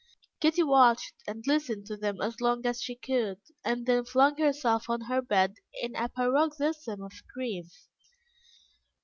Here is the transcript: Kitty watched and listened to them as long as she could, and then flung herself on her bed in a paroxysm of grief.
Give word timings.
Kitty 0.39 0.63
watched 0.63 1.13
and 1.27 1.45
listened 1.45 1.85
to 1.85 1.95
them 1.95 2.21
as 2.21 2.41
long 2.41 2.65
as 2.65 2.81
she 2.81 2.95
could, 2.95 3.37
and 3.63 3.85
then 3.85 4.03
flung 4.03 4.35
herself 4.37 4.89
on 4.89 5.01
her 5.01 5.21
bed 5.21 5.57
in 5.79 5.95
a 5.95 6.09
paroxysm 6.09 7.03
of 7.03 7.11
grief. 7.31 7.87